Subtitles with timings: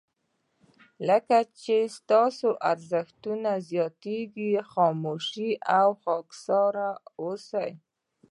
[1.07, 3.23] کله چې ستاسو ارزښت
[3.69, 6.89] زیاتېږي خاموشه او خاکساره
[7.19, 7.65] اوسه.